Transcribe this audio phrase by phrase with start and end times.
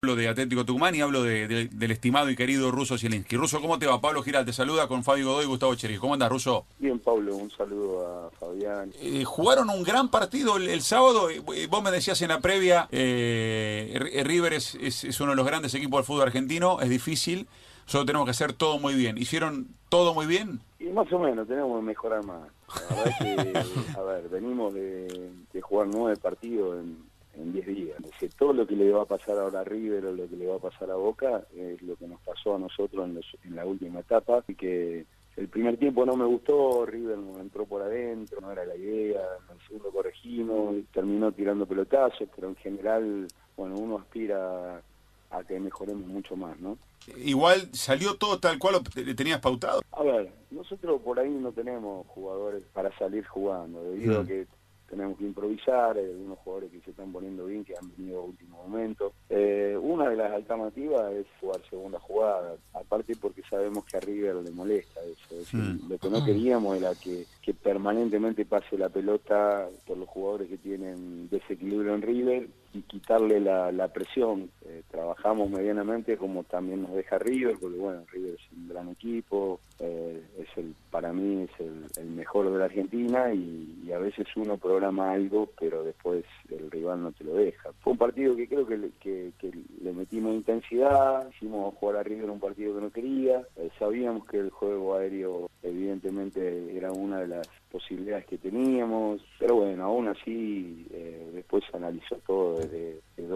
[0.00, 3.36] Hablo de Atlético Tucumán y hablo de, de, del estimado y querido Ruso Zielinski.
[3.36, 4.00] Ruso, ¿cómo te va?
[4.00, 5.96] Pablo Giral te saluda con Fabio Godoy y Gustavo Cheri.
[5.98, 6.66] ¿Cómo andas, Ruso?
[6.78, 8.92] Bien, Pablo, un saludo a Fabián.
[9.00, 11.26] Eh, jugaron un gran partido el, el, sábado.
[11.68, 15.74] Vos me decías en la previa, eh, River es, es, es, uno de los grandes
[15.74, 17.48] equipos del fútbol argentino, es difícil,
[17.86, 19.18] solo tenemos que hacer todo muy bien.
[19.18, 20.60] ¿Hicieron todo muy bien?
[20.78, 22.48] Y más o menos, tenemos que mejorar más.
[22.88, 27.08] La verdad que, a ver, venimos de, de jugar nueve partidos en
[27.38, 27.96] en 10 días.
[28.18, 30.46] que todo lo que le va a pasar ahora a River o lo que le
[30.46, 33.56] va a pasar a Boca es lo que nos pasó a nosotros en, los, en
[33.56, 35.06] la última etapa y que
[35.38, 39.20] el primer tiempo no me gustó, River nos entró por adentro, no era la idea,
[39.48, 44.82] en el segundo corregimos, y terminó tirando pelotazos, pero en general, bueno, uno aspira
[45.30, 46.76] a que mejoremos mucho más, ¿no?
[47.16, 49.80] Igual salió todo tal cual le tenías pautado.
[49.92, 54.24] A ver, nosotros por ahí no tenemos jugadores para salir jugando, debido mm.
[54.24, 54.46] a que
[54.88, 58.24] tenemos que improvisar, hay algunos jugadores que se están poniendo bien, que han venido a
[58.24, 59.12] último momento.
[59.28, 64.36] Eh, una de las alternativas es jugar segunda jugada, aparte porque sabemos que a River
[64.36, 65.40] le molesta eso.
[65.40, 65.88] Es mm.
[65.88, 70.58] Lo que no queríamos era que, que, permanentemente pase la pelota por los jugadores que
[70.58, 74.50] tienen desequilibrio en River y quitarle la, la presión.
[74.64, 79.60] Eh, trabajamos medianamente como también nos deja River, porque bueno, River es un gran equipo,
[79.78, 84.26] eh, es el para mí es el, el mejor de la Argentina y, a veces
[84.36, 87.70] uno programa algo, pero después el rival no te lo deja.
[87.80, 89.50] Fue un partido que creo que le, que, que
[89.82, 94.38] le metimos intensidad, hicimos jugar a River un partido que no quería, eh, sabíamos que
[94.40, 100.86] el juego aéreo evidentemente era una de las posibilidades que teníamos, pero bueno, aún así
[100.92, 102.77] eh, después se analizó todo desde,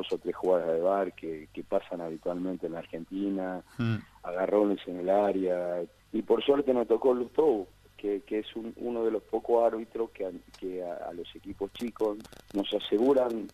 [0.03, 3.97] dos o tres jugadas de bar que, que pasan habitualmente en la Argentina, mm.
[4.25, 9.05] agarrones en el área, y por suerte nos tocó Lustau, que, que es un, uno
[9.05, 12.19] de los pocos árbitros que, a, que a, a, los equipos chicos
[12.53, 13.47] nos aseguran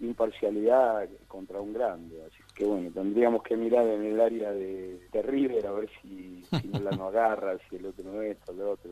[0.00, 2.22] imparcialidad contra un grande.
[2.26, 6.44] Así que bueno, tendríamos que mirar en el área de, de River a ver si,
[6.60, 8.90] si no la nos agarra, si el otro no es, o el otro.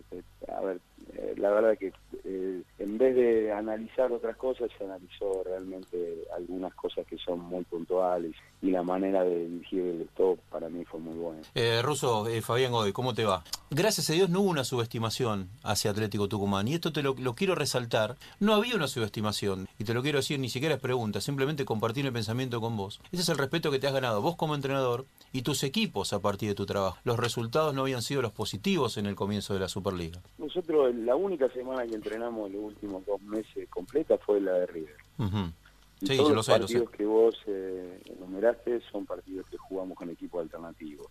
[0.49, 0.81] A ver,
[1.17, 1.93] eh, la verdad que
[2.25, 7.65] eh, en vez de analizar otras cosas, se analizó realmente algunas cosas que son muy
[7.65, 11.43] puntuales y la manera de dirigir el stop para mí fue muy buena.
[11.55, 13.45] Eh, Russo, eh, Fabián Godoy, ¿cómo te va?
[13.71, 17.35] Gracias a Dios no hubo una subestimación hacia Atlético Tucumán y esto te lo, lo,
[17.35, 18.17] quiero resaltar.
[18.41, 22.07] No había una subestimación y te lo quiero decir, ni siquiera es pregunta, simplemente compartir
[22.07, 23.01] el pensamiento con vos.
[23.13, 26.21] Ese es el respeto que te has ganado vos como entrenador y tus equipos a
[26.21, 26.99] partir de tu trabajo.
[27.05, 30.21] Los resultados no habían sido los positivos en el comienzo de la Superliga.
[30.39, 34.97] Nosotros la única semana que entrenamos los últimos dos meses completa fue la de River.
[35.19, 35.53] Uh -huh.
[36.01, 40.11] Y sí, todos los sé, partidos que vos eh, enumeraste son partidos que jugamos con
[40.11, 41.09] equipo alternativo.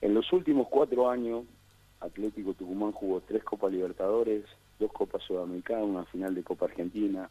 [0.00, 1.44] En los últimos cuatro años,
[2.00, 4.44] Atlético Tucumán jugó tres Copas Libertadores,
[4.78, 7.28] dos Copas Sudamericanas, una final de Copa Argentina,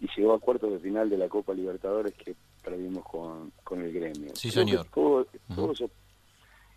[0.00, 3.92] y llegó a cuartos de final de la Copa Libertadores que perdimos con, con el
[3.92, 4.34] gremio.
[4.34, 4.86] Sí, señor.
[4.92, 5.54] Todo, uh -huh.
[5.54, 5.90] Todos esos,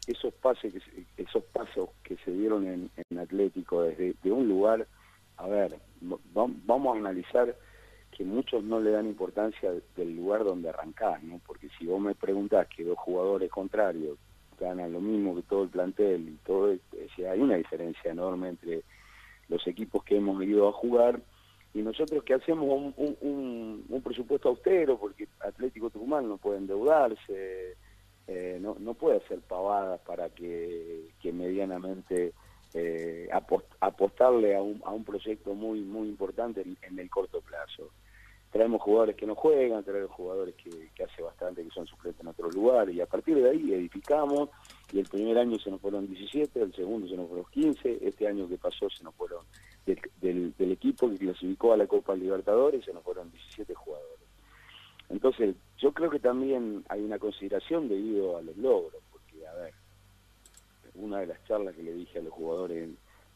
[0.08, 4.86] esos, pases que, esos pasos que se dieron en, Atlético desde de un lugar,
[5.38, 5.80] a ver,
[6.34, 7.56] vamos a analizar
[8.12, 11.40] que muchos no le dan importancia del lugar donde arrancás, ¿no?
[11.46, 14.18] Porque si vos me preguntás que dos jugadores contrarios
[14.60, 16.74] ganan lo mismo que todo el plantel y todo,
[17.30, 18.84] hay una diferencia enorme entre
[19.50, 21.20] los equipos que hemos ido a jugar
[21.74, 26.60] y nosotros que hacemos un, un, un, un presupuesto austero porque Atlético Tucumán no puede
[26.60, 27.76] endeudarse,
[28.28, 32.34] eh, no, puede hacer pavadas para que, medianamente
[32.74, 37.92] eh, apost apostarle a un, a un proyecto muy muy importante en, el corto plazo
[38.52, 42.56] traemos jugadores que no juegan, traemos jugadores que, hace bastante que son suplentes en otros
[42.56, 44.50] lugares y a partir de ahí edificamos
[44.92, 48.28] y el primer año se nos fueron 17, el segundo se nos fueron 15, este
[48.28, 49.46] año que pasó se nos fueron
[49.86, 54.05] del equipo que clasificó a la Copa Libertadores se nos fueron 17 jugadores.
[55.16, 59.74] Entonces yo creo que también hay una consideración debido a los logros, porque a ver,
[60.96, 62.90] una de las charlas que le dije a los jugadores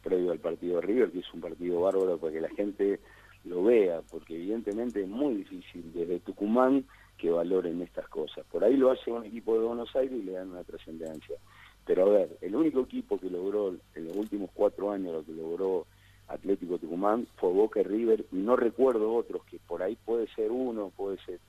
[0.03, 2.99] previo al partido de River, que es un partido bárbaro para que la gente
[3.45, 6.83] lo vea, porque evidentemente es muy difícil desde Tucumán
[7.17, 8.45] que valoren estas cosas.
[8.51, 11.37] Por ahí lo hace un equipo de Buenos Aires y le dan una trascendencia.
[11.85, 15.31] Pero a ver, el único equipo que logró en los últimos cuatro años lo que
[15.31, 15.85] logró
[16.27, 20.91] Atlético Tucumán fue Boca River, y no recuerdo otros, que por ahí puede ser uno,
[20.97, 21.39] puede ser,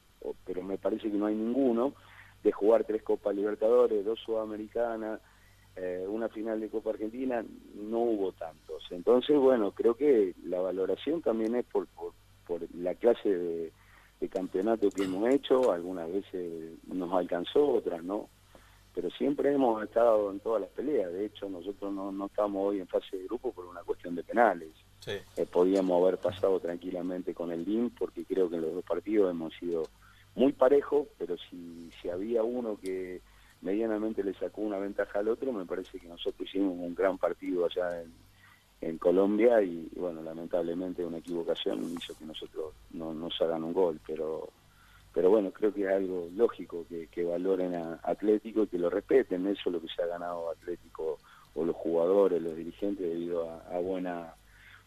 [0.53, 1.95] pero me parece que no hay ninguno,
[2.43, 5.21] de jugar tres Copas Libertadores, dos Sudamericanas,
[5.77, 7.45] eh, una final de Copa Argentina,
[7.77, 8.83] no hubo tantos.
[8.91, 12.15] Entonces, bueno, creo que la valoración también es por, por,
[12.49, 13.73] por la clase de,
[14.19, 18.29] de, campeonato que hemos hecho, algunas veces nos alcanzó, otras no,
[18.93, 22.81] pero siempre hemos estado en todas las peleas, de hecho nosotros no, no estamos hoy
[22.81, 24.71] en fase de grupo por una cuestión de penales.
[24.99, 25.13] Sí.
[25.37, 29.31] Eh, podíamos haber pasado tranquilamente con el DIM porque creo que en los dos partidos
[29.31, 29.85] hemos sido
[30.35, 33.21] muy parejo, pero si, si había uno que
[33.63, 37.67] medianamente le sacó una ventaja al otro, me parece que nosotros hicimos un gran partido
[37.67, 43.73] allá en, Colombia y, bueno, lamentablemente una equivocación hizo que nosotros no nos hagan un
[43.73, 44.49] gol, pero
[45.13, 48.89] pero bueno, creo que es algo lógico que, que valoren a Atlético y que lo
[48.89, 51.19] respeten, eso es lo que se ha ganado Atlético
[51.55, 54.35] o los jugadores, los dirigentes debido a, a buena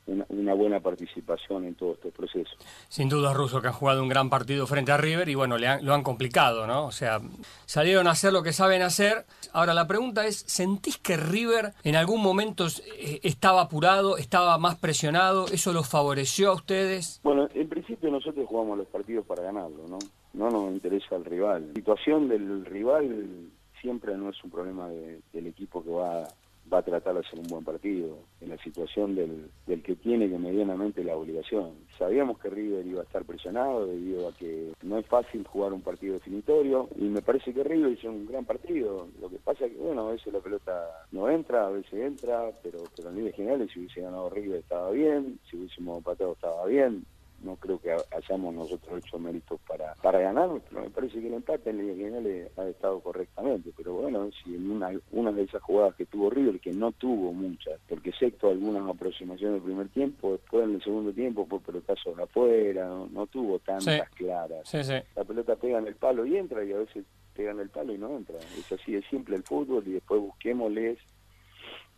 [0.05, 2.51] una, buena participación en todo este proceso.
[2.89, 5.81] Sin duda, Russo, que han jugado un gran partido frente a River y bueno, le
[5.81, 6.85] lo han complicado, ¿no?
[6.85, 7.19] O sea,
[7.65, 9.25] salieron a hacer lo que saben hacer.
[9.53, 12.67] Ahora, la pregunta es, ¿sentís que River en algún momento
[12.97, 15.45] eh, estaba apurado, estaba más presionado?
[15.47, 17.21] ¿Eso los favoreció a ustedes?
[17.23, 19.99] Bueno, en principio nosotros jugamos los partidos para ganarlo, ¿no?
[20.33, 21.67] No nos interesa el rival.
[21.69, 23.51] La situación del rival
[23.81, 26.27] siempre no es un problema del equipo que va
[26.71, 30.29] va a tratar de hacer un buen partido, en la situación del, del que tiene
[30.29, 31.71] que medianamente la obligación.
[31.97, 35.81] Sabíamos que River iba a estar presionado debido a que no es fácil jugar un
[35.81, 39.07] partido definitorio y me parece que River hizo un gran partido.
[39.21, 42.51] Lo que pasa es que, bueno, a veces la pelota no entra, a veces entra,
[42.61, 46.65] pero, pero en líneas generales si hubiese ganado River estaba bien, si hubiésemos empatado estaba
[46.65, 47.05] bien
[47.43, 51.33] no creo que hayamos nosotros hecho méritos para, para ganar, pero me parece que el
[51.35, 55.61] empate en línea general ha estado correctamente, pero bueno, si en una, una de esas
[55.61, 60.33] jugadas que tuvo River, que no tuvo muchas, porque excepto algunas aproximaciones del primer tiempo,
[60.33, 64.67] después en el segundo tiempo fue pelotazos afuera, no, tuvo tantas claras.
[65.15, 67.93] La pelota pega en el palo y entra, y a veces pega en el palo
[67.93, 68.37] y no entra.
[68.37, 70.97] Es así de simple el fútbol, y después busquémosles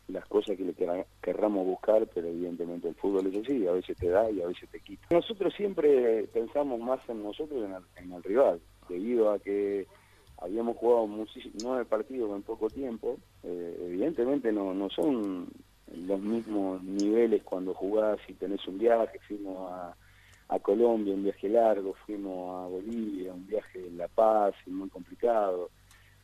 [0.07, 4.10] las cosas que le querramos buscar, pero evidentemente el fútbol es así, a veces te
[4.10, 5.07] da y a veces te quita.
[5.10, 7.66] Nosotros siempre pensamos más en nosotros
[7.96, 9.88] que en el, rival, debido a que
[10.38, 11.10] habíamos jugado
[11.63, 15.48] nueve partidos en poco tiempo, eh, evidentemente no, no son
[15.94, 19.96] los mismos niveles cuando jugás y tenés un viaje, fuimos a,
[20.50, 25.69] a Colombia, un viaje largo, fuimos a Bolivia, un viaje en La Paz, muy complicado,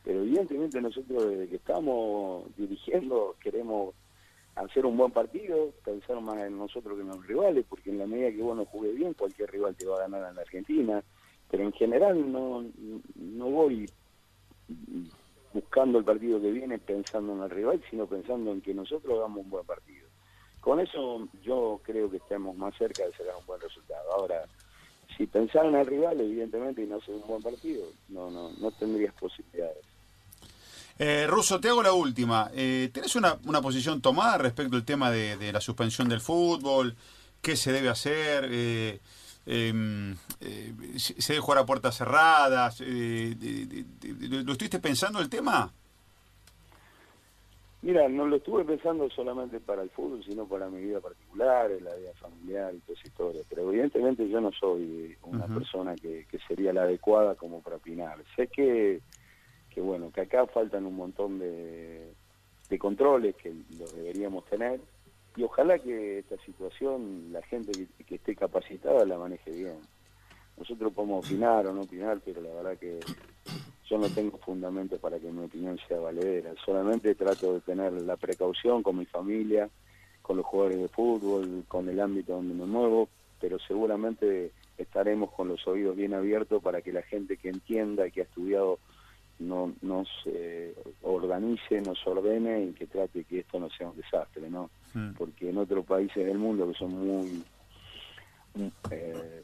[0.04, 3.94] pero evidentemente nosotros desde que estamos dirigiendo queremos
[4.54, 8.06] hacer un buen partido, pensar más en nosotros que en los rivales, porque en la
[8.06, 11.02] medida que vos no jugues bien, cualquier rival te va a ganar en la Argentina,
[11.50, 12.64] pero en general no,
[13.14, 13.88] no voy
[15.52, 19.44] buscando el partido que viene pensando en el rival, sino pensando en que nosotros hagamos
[19.44, 20.08] un buen partido.
[20.60, 24.12] Con eso yo creo que estamos más cerca de sacar un buen resultado.
[24.12, 24.44] Ahora,
[25.16, 28.70] si pensar en el rival, evidentemente, y no hacer un buen partido, no, no, no
[28.70, 29.91] tendrías posibilidades.
[30.98, 32.50] Eh, Russo, te hago la última.
[32.54, 36.94] Eh, ¿Tenés una, una, posición tomada respecto al tema de, la suspensión del fútbol?
[37.40, 38.48] ¿Qué se debe hacer?
[38.50, 39.00] Eh,
[39.46, 42.80] em, eh, ¿Se debe jugar a puertas cerradas?
[42.80, 45.72] ¿Lo estuviste pensando el tema?
[47.80, 51.92] Mira, no lo estuve pensando solamente para el fútbol, sino para mi vida particular, la
[51.96, 53.42] vida familiar y toda esa historia.
[53.48, 58.18] Pero evidentemente yo no soy una persona que, que sería la adecuada como para opinar.
[58.36, 59.00] Sé que
[59.72, 62.14] que bueno, que acá faltan un montón de,
[62.78, 64.80] controles que los deberíamos tener
[65.36, 69.76] y ojalá que esta situación la gente que, esté capacitada la maneje bien.
[70.56, 72.98] Nosotros podemos opinar o no opinar, pero la verdad que
[73.88, 76.54] yo no tengo fundamento para que mi opinión sea valedera.
[76.64, 79.68] Solamente trato de tener la precaución con mi familia,
[80.22, 83.08] con los jugadores de fútbol, con el ámbito donde me muevo,
[83.38, 88.12] pero seguramente estaremos con los oídos bien abiertos para que la gente que entienda y
[88.12, 88.78] que ha estudiado
[89.48, 90.08] no, nos
[91.02, 94.70] organice, nos ordene y que trate que esto no sea un desastre, ¿no?
[95.16, 97.42] Porque en otros países del mundo que son muy
[98.90, 99.42] eh,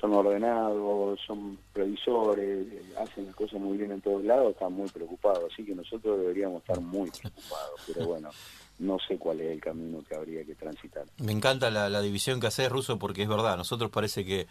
[0.00, 5.52] son ordenados, son previsores, hacen las cosas muy bien en todos lados, están muy preocupados,
[5.52, 8.30] así que nosotros deberíamos estar muy preocupados, pero bueno,
[8.78, 11.04] no sé cuál es el camino que habría que transitar.
[11.18, 14.46] Me encanta la, la división que hace Ruso porque es verdad, nosotros parece que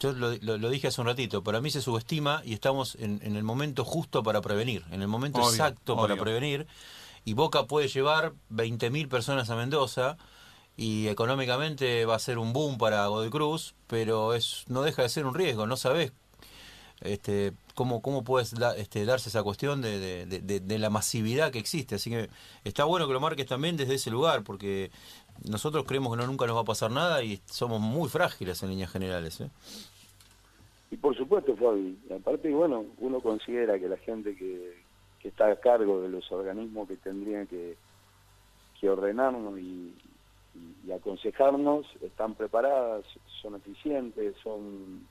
[0.00, 3.84] yo lo, dije hace un ratito, para mí se subestima y estamos en, el momento
[3.84, 6.66] justo para prevenir, en el momento exacto para prevenir.
[7.24, 10.16] Y Boca puede llevar 20.000 personas a Mendoza
[10.74, 15.10] y económicamente va a ser un boom para Godoy Cruz, pero es no deja de
[15.10, 16.12] ser un riesgo, no sabes
[17.02, 18.44] este, cómo, cómo puede
[18.76, 21.94] este, darse esa cuestión de, de, la masividad que existe.
[21.94, 22.28] Así que
[22.62, 24.90] está bueno que lo marques también desde ese lugar, porque
[25.48, 28.68] nosotros creemos que no, nunca nos va a pasar nada y somos muy frágiles en
[28.68, 29.40] líneas generales.
[29.40, 29.48] ¿eh?
[30.90, 34.74] Y por supuesto, Fabi, aparte, bueno, uno considera que la gente que,
[35.24, 37.78] está a cargo de los organismos que tendrían que,
[38.86, 39.94] ordenarnos y,
[40.94, 43.06] aconsejarnos están preparadas,
[43.40, 45.06] son eficientes, son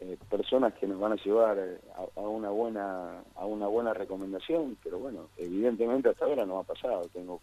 [0.00, 4.76] eh, personas que nos van a llevar a, a, una buena a una buena recomendación,
[4.82, 7.08] pero bueno, evidentemente hasta ahora no ha pasado.
[7.12, 7.40] Tengo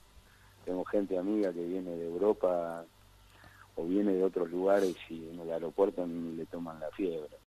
[0.63, 2.85] tengo gente amiga que viene de Europa
[3.75, 7.37] o viene de otros lugares y en el aeropuerto ni le toman la fiebre.